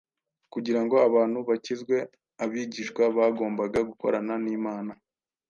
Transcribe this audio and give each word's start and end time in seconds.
Kugira 0.53 0.79
ngo 0.83 0.95
abantu 1.07 1.37
bakizwe 1.49 1.95
abigishwa 2.43 3.03
bagombaga 3.17 3.79
gukorana 3.89 4.33
n’Imana 4.43 4.91